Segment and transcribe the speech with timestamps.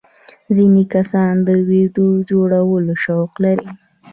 [0.55, 3.69] ځینې کسان د ویډیو جوړولو شوق لري.